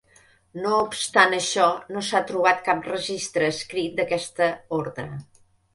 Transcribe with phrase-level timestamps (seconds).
[0.61, 1.67] No obstant això,
[1.97, 4.53] no s'ha trobat cap registre escrit d'aquesta
[4.85, 5.11] ordre.